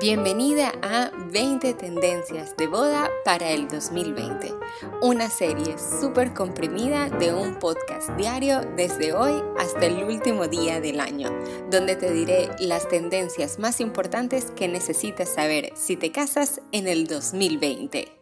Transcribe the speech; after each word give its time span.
Bienvenida 0.00 0.72
a 0.80 1.10
20 1.30 1.74
tendencias 1.74 2.56
de 2.56 2.68
boda 2.68 3.10
para 3.22 3.50
el 3.50 3.68
2020, 3.68 4.54
una 5.02 5.28
serie 5.28 5.76
súper 5.78 6.32
comprimida 6.32 7.10
de 7.10 7.34
un 7.34 7.56
podcast 7.56 8.08
diario 8.16 8.62
desde 8.78 9.12
hoy 9.12 9.42
hasta 9.58 9.84
el 9.84 10.02
último 10.02 10.48
día 10.48 10.80
del 10.80 11.00
año, 11.00 11.28
donde 11.70 11.96
te 11.96 12.10
diré 12.14 12.48
las 12.60 12.88
tendencias 12.88 13.58
más 13.58 13.78
importantes 13.82 14.50
que 14.56 14.68
necesitas 14.68 15.28
saber 15.28 15.70
si 15.74 15.96
te 15.96 16.10
casas 16.10 16.62
en 16.72 16.88
el 16.88 17.06
2020. 17.06 18.20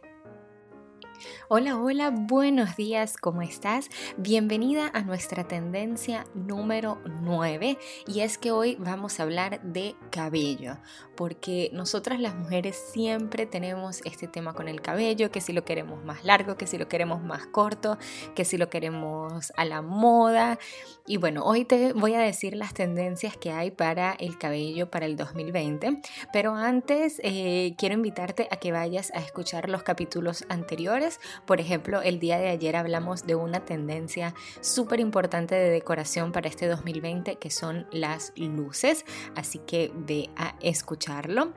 Hola, 1.51 1.81
hola, 1.81 2.11
buenos 2.11 2.75
días, 2.75 3.17
¿cómo 3.17 3.41
estás? 3.41 3.89
Bienvenida 4.17 4.91
a 4.93 5.01
nuestra 5.01 5.47
tendencia 5.47 6.27
número 6.35 7.01
9 7.23 7.79
y 8.05 8.19
es 8.19 8.37
que 8.37 8.51
hoy 8.51 8.75
vamos 8.75 9.19
a 9.19 9.23
hablar 9.23 9.59
de 9.63 9.95
cabello, 10.11 10.77
porque 11.17 11.71
nosotras 11.73 12.19
las 12.19 12.35
mujeres 12.35 12.75
siempre 12.93 13.47
tenemos 13.47 14.01
este 14.05 14.27
tema 14.27 14.53
con 14.53 14.67
el 14.67 14.79
cabello, 14.81 15.31
que 15.31 15.41
si 15.41 15.51
lo 15.51 15.65
queremos 15.65 16.05
más 16.05 16.23
largo, 16.23 16.55
que 16.55 16.67
si 16.67 16.77
lo 16.77 16.87
queremos 16.87 17.23
más 17.23 17.47
corto, 17.47 17.97
que 18.35 18.45
si 18.45 18.59
lo 18.59 18.69
queremos 18.69 19.51
a 19.57 19.65
la 19.65 19.81
moda. 19.81 20.59
Y 21.07 21.17
bueno, 21.17 21.43
hoy 21.45 21.65
te 21.65 21.93
voy 21.93 22.13
a 22.13 22.19
decir 22.19 22.55
las 22.55 22.75
tendencias 22.75 23.35
que 23.37 23.51
hay 23.51 23.71
para 23.71 24.11
el 24.19 24.37
cabello 24.37 24.91
para 24.91 25.07
el 25.07 25.15
2020, 25.15 25.99
pero 26.31 26.53
antes 26.53 27.19
eh, 27.23 27.73
quiero 27.75 27.95
invitarte 27.95 28.47
a 28.51 28.57
que 28.57 28.71
vayas 28.71 29.11
a 29.15 29.19
escuchar 29.19 29.67
los 29.67 29.81
capítulos 29.81 30.45
anteriores 30.47 31.19
por 31.45 31.59
ejemplo, 31.59 32.01
el 32.01 32.19
día 32.19 32.37
de 32.37 32.49
ayer 32.49 32.75
hablamos 32.75 33.25
de 33.25 33.35
una 33.35 33.65
tendencia 33.65 34.33
súper 34.61 34.99
importante 34.99 35.55
de 35.55 35.69
decoración 35.69 36.31
para 36.31 36.47
este 36.47 36.67
2020 36.67 37.35
que 37.37 37.49
son 37.49 37.87
las 37.91 38.33
luces, 38.35 39.05
así 39.35 39.59
que 39.59 39.91
ve 39.95 40.29
a 40.35 40.55
escucharlo. 40.61 41.53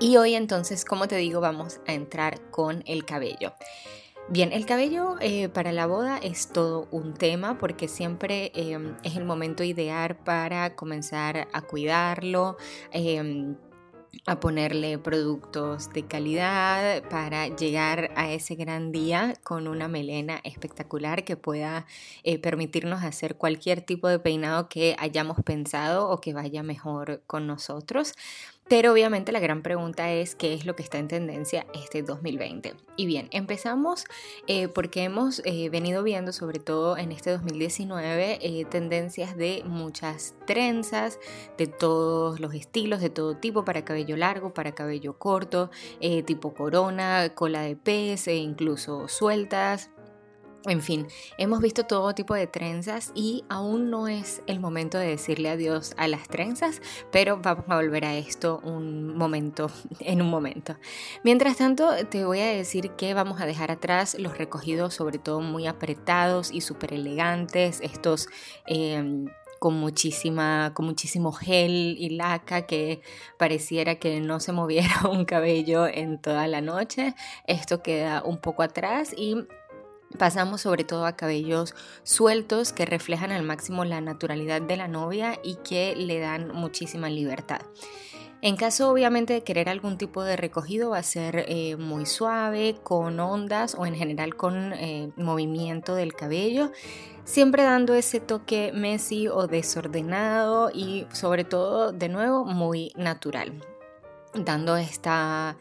Y 0.00 0.16
hoy 0.16 0.34
entonces, 0.34 0.84
como 0.84 1.06
te 1.06 1.16
digo, 1.16 1.40
vamos 1.40 1.80
a 1.86 1.92
entrar 1.92 2.50
con 2.50 2.82
el 2.86 3.04
cabello. 3.04 3.54
Bien, 4.28 4.54
el 4.54 4.64
cabello 4.64 5.16
eh, 5.20 5.50
para 5.50 5.70
la 5.70 5.86
boda 5.86 6.16
es 6.16 6.48
todo 6.48 6.88
un 6.90 7.12
tema 7.12 7.58
porque 7.58 7.88
siempre 7.88 8.52
em, 8.54 8.96
es 9.02 9.16
el 9.16 9.24
momento 9.26 9.62
ideal 9.64 10.16
para 10.16 10.74
comenzar 10.74 11.46
a 11.52 11.60
cuidarlo. 11.60 12.56
Em, 12.90 13.56
a 14.26 14.40
ponerle 14.40 14.98
productos 14.98 15.90
de 15.92 16.06
calidad 16.06 17.02
para 17.08 17.48
llegar 17.48 18.10
a 18.16 18.32
ese 18.32 18.54
gran 18.54 18.92
día 18.92 19.34
con 19.42 19.68
una 19.68 19.88
melena 19.88 20.40
espectacular 20.44 21.24
que 21.24 21.36
pueda 21.36 21.86
eh, 22.22 22.38
permitirnos 22.38 23.02
hacer 23.04 23.36
cualquier 23.36 23.80
tipo 23.80 24.08
de 24.08 24.18
peinado 24.18 24.68
que 24.68 24.96
hayamos 24.98 25.38
pensado 25.44 26.08
o 26.08 26.20
que 26.20 26.32
vaya 26.32 26.62
mejor 26.62 27.22
con 27.26 27.46
nosotros. 27.46 28.14
Pero 28.68 28.92
obviamente 28.92 29.30
la 29.30 29.40
gran 29.40 29.62
pregunta 29.62 30.10
es 30.10 30.34
qué 30.34 30.54
es 30.54 30.64
lo 30.64 30.74
que 30.74 30.82
está 30.82 30.98
en 30.98 31.08
tendencia 31.08 31.66
este 31.74 32.02
2020. 32.02 32.74
Y 32.96 33.04
bien, 33.06 33.28
empezamos 33.30 34.04
eh, 34.46 34.68
porque 34.68 35.04
hemos 35.04 35.42
eh, 35.44 35.68
venido 35.68 36.02
viendo, 36.02 36.32
sobre 36.32 36.60
todo 36.60 36.96
en 36.96 37.12
este 37.12 37.30
2019, 37.30 38.38
eh, 38.40 38.64
tendencias 38.64 39.36
de 39.36 39.62
muchas 39.66 40.34
trenzas, 40.46 41.18
de 41.58 41.66
todos 41.66 42.40
los 42.40 42.54
estilos, 42.54 43.00
de 43.02 43.10
todo 43.10 43.36
tipo, 43.36 43.66
para 43.66 43.84
cabello 43.84 44.16
largo, 44.16 44.54
para 44.54 44.72
cabello 44.72 45.18
corto, 45.18 45.70
tipo 46.24 46.54
corona, 46.54 47.34
cola 47.34 47.62
de 47.62 47.76
pez, 47.76 48.28
e 48.28 48.36
incluso 48.36 49.08
sueltas. 49.08 49.90
En 50.66 50.80
fin, 50.80 51.06
hemos 51.36 51.60
visto 51.60 51.84
todo 51.84 52.14
tipo 52.14 52.34
de 52.34 52.46
trenzas 52.46 53.12
y 53.14 53.44
aún 53.50 53.90
no 53.90 54.08
es 54.08 54.42
el 54.46 54.60
momento 54.60 54.96
de 54.96 55.08
decirle 55.08 55.50
adiós 55.50 55.92
a 55.98 56.08
las 56.08 56.26
trenzas, 56.26 56.80
pero 57.12 57.36
vamos 57.36 57.66
a 57.68 57.76
volver 57.76 58.06
a 58.06 58.16
esto 58.16 58.60
un 58.64 59.14
momento, 59.14 59.70
en 60.00 60.22
un 60.22 60.30
momento. 60.30 60.76
Mientras 61.22 61.58
tanto, 61.58 61.90
te 62.06 62.24
voy 62.24 62.40
a 62.40 62.46
decir 62.46 62.92
que 62.92 63.12
vamos 63.12 63.42
a 63.42 63.46
dejar 63.46 63.70
atrás 63.70 64.16
los 64.18 64.38
recogidos, 64.38 64.94
sobre 64.94 65.18
todo 65.18 65.40
muy 65.40 65.66
apretados 65.66 66.50
y 66.50 66.62
súper 66.62 66.94
elegantes, 66.94 67.80
estos... 67.82 68.28
Em, 68.66 69.26
con 69.64 69.76
muchísima, 69.76 70.72
con 70.74 70.84
muchísimo 70.84 71.32
gel 71.32 71.96
y 71.98 72.10
laca 72.10 72.66
que 72.66 73.00
pareciera 73.38 73.94
que 73.94 74.20
no 74.20 74.38
se 74.38 74.52
moviera 74.60 75.08
un 75.10 75.24
cabello 75.24 75.86
en 75.86 76.20
toda 76.20 76.46
la 76.48 76.60
noche. 76.60 77.14
Esto 77.46 77.82
queda 77.82 78.22
un 78.22 78.36
poco 78.36 78.62
atrás 78.62 79.14
y 79.16 79.46
Pasamos 80.18 80.60
sobre 80.60 80.84
todo 80.84 81.06
a 81.06 81.16
cabellos 81.16 81.74
sueltos 82.02 82.72
que 82.72 82.86
reflejan 82.86 83.32
al 83.32 83.42
máximo 83.42 83.84
la 83.84 84.00
naturalidad 84.00 84.62
de 84.62 84.76
la 84.76 84.88
novia 84.88 85.38
y 85.42 85.56
que 85.56 85.96
le 85.96 86.20
dan 86.20 86.54
muchísima 86.54 87.08
libertad. 87.08 87.60
En 88.44 88.56
caso 88.56 88.90
obviamente 88.90 89.32
de 89.32 89.42
querer 89.42 89.70
algún 89.70 89.96
tipo 89.96 90.22
de 90.22 90.36
recogido 90.36 90.90
va 90.90 90.98
a 90.98 91.02
ser 91.02 91.46
eh, 91.48 91.76
muy 91.76 92.04
suave, 92.04 92.76
con 92.82 93.18
ondas 93.18 93.74
o 93.74 93.86
en 93.86 93.94
general 93.94 94.36
con 94.36 94.74
eh, 94.74 95.10
movimiento 95.16 95.94
del 95.94 96.12
cabello, 96.12 96.70
siempre 97.24 97.62
dando 97.62 97.94
ese 97.94 98.20
toque 98.20 98.70
messy 98.74 99.28
o 99.28 99.46
desordenado 99.46 100.70
y 100.70 101.06
sobre 101.10 101.44
todo 101.44 101.92
de 101.92 102.10
nuevo 102.10 102.44
muy 102.44 102.92
natural, 102.96 103.54
dando 104.34 104.76
esta 104.76 105.56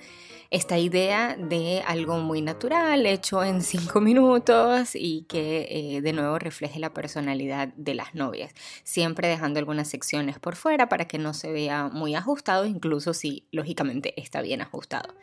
esta 0.53 0.78
idea 0.78 1.35
de 1.35 1.81
algo 1.88 2.19
muy 2.19 2.44
natural, 2.44 3.07
hecho 3.07 3.44
en 3.44 3.63
cinco 3.63 4.00
minutos 4.01 4.91
y 4.94 5.23
que 5.23 5.67
eh, 5.67 6.01
de 6.01 6.13
nuevo 6.13 6.38
refleje 6.38 6.79
la 6.79 6.94
personalidad 6.94 7.69
de 7.69 7.95
las 7.95 8.13
novias, 8.13 8.53
siempre 8.83 9.28
dejando 9.28 9.57
algunas 9.57 9.88
secciones 9.88 10.38
por 10.38 10.56
fuera 10.56 10.89
para 10.89 11.06
que 11.06 11.17
no 11.17 11.33
se 11.33 11.51
vea 11.51 11.89
muy 11.91 12.13
ajustado, 12.13 12.67
incluso 12.67 13.16
si 13.16 13.47
lógicamente 13.51 14.13
está 14.22 14.44
bien 14.44 14.62
ajustado. 14.62 15.16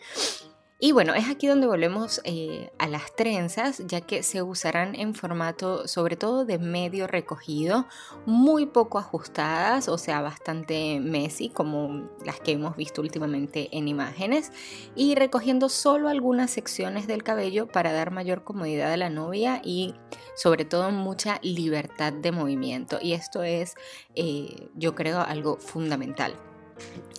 Y 0.82 0.92
bueno, 0.92 1.14
es 1.14 1.28
aquí 1.28 1.46
donde 1.46 1.66
volvemos 1.66 2.22
eh, 2.24 2.70
a 2.78 2.88
las 2.88 3.14
trenzas, 3.14 3.82
ya 3.86 4.00
que 4.00 4.22
se 4.22 4.42
usarán 4.42 4.94
en 4.94 5.14
formato 5.14 5.86
sobre 5.86 6.16
todo 6.16 6.46
de 6.46 6.58
medio 6.58 7.06
recogido, 7.06 7.86
muy 8.24 8.64
poco 8.64 8.98
ajustadas, 8.98 9.88
o 9.88 9.98
sea, 9.98 10.22
bastante 10.22 10.98
messy, 10.98 11.50
como 11.50 12.08
las 12.24 12.40
que 12.40 12.52
hemos 12.52 12.76
visto 12.76 13.02
últimamente 13.02 13.68
en 13.76 13.88
imágenes, 13.88 14.52
y 14.96 15.16
recogiendo 15.16 15.68
solo 15.68 16.08
algunas 16.08 16.50
secciones 16.50 17.06
del 17.06 17.22
cabello 17.22 17.66
para 17.66 17.92
dar 17.92 18.10
mayor 18.10 18.42
comodidad 18.42 18.90
a 18.90 18.96
la 18.96 19.10
novia 19.10 19.60
y 19.62 19.94
sobre 20.34 20.64
todo 20.64 20.90
mucha 20.92 21.40
libertad 21.42 22.14
de 22.14 22.32
movimiento. 22.32 22.98
Y 23.02 23.12
esto 23.12 23.42
es, 23.42 23.74
eh, 24.14 24.70
yo 24.76 24.94
creo, 24.94 25.20
algo 25.20 25.58
fundamental. 25.58 26.34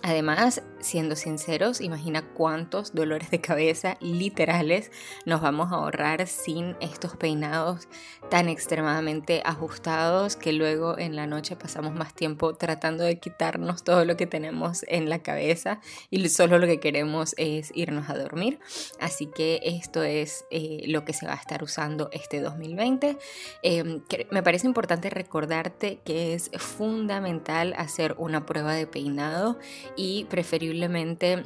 Además, 0.02 0.62
siendo 0.82 1.16
sinceros, 1.16 1.80
imagina 1.80 2.22
cuántos 2.34 2.94
dolores 2.94 3.30
de 3.30 3.40
cabeza 3.40 3.96
literales 4.00 4.90
nos 5.24 5.40
vamos 5.40 5.72
a 5.72 5.76
ahorrar 5.76 6.26
sin 6.26 6.76
estos 6.80 7.16
peinados 7.16 7.88
tan 8.30 8.48
extremadamente 8.48 9.42
ajustados 9.44 10.36
que 10.36 10.52
luego 10.52 10.98
en 10.98 11.16
la 11.16 11.26
noche 11.26 11.56
pasamos 11.56 11.94
más 11.94 12.14
tiempo 12.14 12.54
tratando 12.54 13.04
de 13.04 13.18
quitarnos 13.18 13.84
todo 13.84 14.04
lo 14.04 14.16
que 14.16 14.26
tenemos 14.26 14.84
en 14.88 15.08
la 15.08 15.20
cabeza 15.20 15.80
y 16.10 16.28
solo 16.28 16.58
lo 16.58 16.66
que 16.66 16.80
queremos 16.80 17.34
es 17.38 17.70
irnos 17.74 18.10
a 18.10 18.18
dormir. 18.18 18.58
Así 19.00 19.26
que 19.26 19.60
esto 19.62 20.02
es 20.02 20.44
eh, 20.50 20.82
lo 20.86 21.04
que 21.04 21.12
se 21.12 21.26
va 21.26 21.32
a 21.32 21.36
estar 21.36 21.62
usando 21.62 22.08
este 22.12 22.40
2020. 22.40 23.18
Em, 23.62 24.02
me 24.30 24.42
parece 24.42 24.66
importante 24.66 25.10
recordarte 25.10 26.00
que 26.04 26.34
es 26.34 26.50
fundamental 26.56 27.74
hacer 27.76 28.14
una 28.18 28.46
prueba 28.46 28.74
de 28.74 28.86
peinado 28.86 29.58
y 29.96 30.24
preferiblemente 30.72 31.44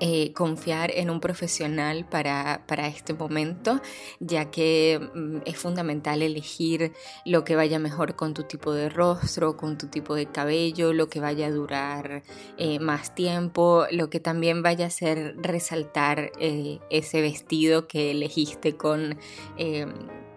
eh, 0.00 0.32
confiar 0.32 0.90
en 0.92 1.08
un 1.08 1.20
profesional 1.20 2.04
para, 2.08 2.60
este 2.88 3.14
momento, 3.14 3.80
ya 4.18 4.50
que 4.50 5.00
mm, 5.14 5.38
es 5.44 5.56
fundamental 5.56 6.20
elegir 6.20 6.92
lo 7.24 7.44
que 7.44 7.54
vaya 7.54 7.78
mejor 7.78 8.16
con 8.16 8.34
tu 8.34 8.42
tipo 8.42 8.72
de 8.72 8.88
rostro, 8.88 9.56
con 9.56 9.78
tu 9.78 9.86
tipo 9.86 10.16
de 10.16 10.26
cabello, 10.26 10.92
lo 10.92 11.08
que 11.08 11.20
vaya 11.20 11.46
a 11.46 11.50
durar 11.50 12.22
eh, 12.58 12.80
más 12.80 13.14
tiempo, 13.14 13.86
lo 13.92 14.10
que 14.10 14.18
también 14.18 14.62
vaya 14.62 14.86
a 14.86 14.88
hacer 14.88 15.36
resaltar 15.38 16.32
eh, 16.40 16.80
ese 16.90 17.22
vestido 17.22 17.86
que 17.86 18.10
elegiste 18.10 18.76
con, 18.76 19.16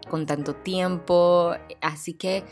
con 0.08 0.26
tanto 0.28 0.56
tiempo. 0.56 1.56
Así 1.82 2.14
que 2.14 2.44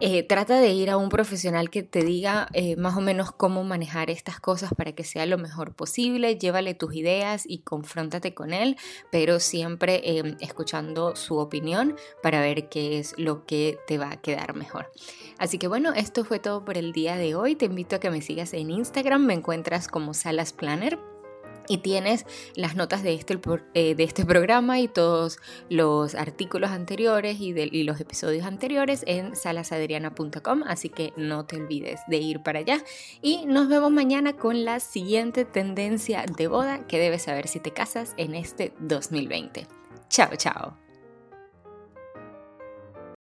eh, 0.00 0.24
trata 0.24 0.60
de 0.60 0.72
ir 0.72 0.90
a 0.90 0.98
un 0.98 1.08
profesional 1.08 1.70
que 1.70 1.82
te 1.82 2.04
diga 2.04 2.48
eh, 2.52 2.76
más 2.76 2.96
o 2.96 3.00
menos 3.00 3.32
cómo 3.32 3.64
manejar 3.64 4.10
estas 4.10 4.40
cosas 4.40 4.74
para 4.74 4.92
que 4.92 5.04
sea 5.04 5.24
lo 5.24 5.38
mejor 5.38 5.74
posible. 5.74 6.36
Llévale 6.36 6.74
tus 6.74 6.94
ideas 6.94 7.44
y 7.46 7.60
confróntate 7.60 8.34
con 8.34 8.52
él, 8.52 8.76
pero 9.10 9.40
siempre 9.40 10.18
em, 10.18 10.36
escuchando 10.40 11.16
su 11.16 11.38
opinión 11.38 11.96
para 12.22 12.40
ver 12.40 12.68
qué 12.68 12.98
es 12.98 13.14
lo 13.16 13.46
que 13.46 13.78
te 13.86 13.96
va 13.96 14.10
a 14.10 14.20
quedar 14.20 14.54
mejor. 14.54 14.92
Así 15.38 15.56
que 15.58 15.68
bueno, 15.68 15.94
esto 15.94 16.24
fue 16.24 16.40
todo 16.40 16.64
por 16.64 16.76
el 16.76 16.92
día 16.92 17.16
de 17.16 17.34
hoy. 17.34 17.56
Te 17.56 17.64
invito 17.64 17.96
a 17.96 18.00
que 18.00 18.10
me 18.10 18.20
sigas 18.20 18.52
en 18.52 18.70
Instagram, 18.70 19.24
me 19.24 19.34
encuentras 19.34 19.88
como 19.88 20.12
Salas 20.12 20.52
Planner 20.52 20.98
y 21.68 21.78
tienes 21.78 22.26
las 22.54 22.76
notas 22.76 23.02
de 23.02 23.14
este, 23.14 23.38
eh, 23.74 23.94
de 23.94 24.04
este 24.04 24.24
programa 24.24 24.80
y 24.80 24.88
todos 24.88 25.38
los 25.68 26.14
artículos 26.14 26.70
anteriores 26.70 27.40
y, 27.40 27.50
y 27.50 27.82
los 27.84 28.00
episodios 28.00 28.46
anteriores 28.46 29.04
en 29.06 29.36
salasadriana.com, 29.36 30.62
así 30.66 30.88
que 30.88 31.12
no 31.16 31.46
te 31.46 31.56
olvides 31.56 32.00
de 32.08 32.18
ir 32.18 32.42
para 32.42 32.60
allá. 32.60 32.82
Y 33.22 33.46
nos 33.46 33.68
vemos 33.68 33.90
mañana 33.90 34.34
con 34.34 34.64
la 34.64 34.80
siguiente 34.80 35.44
tendencia 35.44 36.24
de 36.36 36.48
boda 36.48 36.86
que 36.86 36.98
debes 36.98 37.22
saber 37.22 37.48
si 37.48 37.60
te 37.60 37.72
casas 37.72 38.14
en 38.16 38.34
este 38.34 38.72
2020. 38.80 39.66
Chao, 40.08 40.30
chao. 40.36 40.85